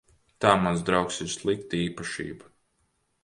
Tā, 0.43 0.53
mans 0.61 0.81
draugs, 0.87 1.19
ir 1.25 1.29
slikta 1.35 1.81
īpašība. 1.81 2.49